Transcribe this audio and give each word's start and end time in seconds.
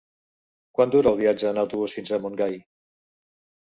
Quant 0.79 0.95
dura 0.95 1.13
el 1.13 1.21
viatge 1.21 1.53
en 1.53 1.63
autobús 1.67 1.97
fins 2.01 2.13
a 2.19 2.23
Montgai? 2.27 2.63